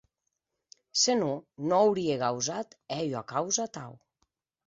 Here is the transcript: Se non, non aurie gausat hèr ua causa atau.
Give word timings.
Se 1.01 1.15
non, 1.19 1.35
non 1.67 1.75
aurie 1.87 2.15
gausat 2.23 2.67
hèr 2.95 3.05
ua 3.13 3.23
causa 3.33 3.63
atau. 3.69 3.91